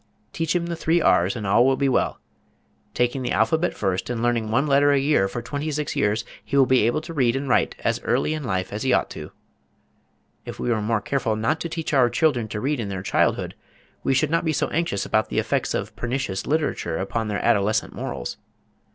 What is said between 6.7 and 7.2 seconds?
able to